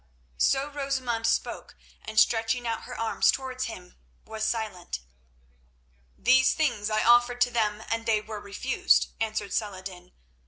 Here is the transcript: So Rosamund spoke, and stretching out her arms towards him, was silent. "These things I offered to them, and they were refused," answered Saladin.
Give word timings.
So 0.39 0.67
Rosamund 0.67 1.27
spoke, 1.27 1.75
and 2.05 2.19
stretching 2.19 2.65
out 2.65 2.85
her 2.85 2.99
arms 2.99 3.29
towards 3.29 3.65
him, 3.65 3.97
was 4.25 4.43
silent. 4.43 5.01
"These 6.17 6.55
things 6.55 6.89
I 6.89 7.03
offered 7.03 7.39
to 7.41 7.51
them, 7.51 7.83
and 7.87 8.07
they 8.07 8.19
were 8.19 8.39
refused," 8.39 9.09
answered 9.21 9.53
Saladin. 9.53 10.11